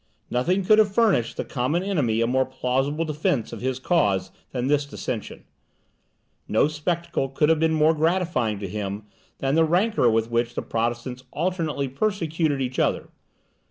[0.31, 4.65] Nothing could have furnished the common enemy a more plausible defence of his cause than
[4.65, 5.43] this dissension;
[6.47, 9.03] no spectacle could have been more gratifying to him
[9.37, 13.09] than the rancour with which the Protestants alternately persecuted each other.